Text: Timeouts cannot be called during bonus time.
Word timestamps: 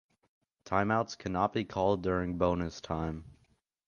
Timeouts 0.65 1.15
cannot 1.15 1.53
be 1.53 1.63
called 1.63 2.01
during 2.01 2.39
bonus 2.39 2.81
time. 2.81 3.37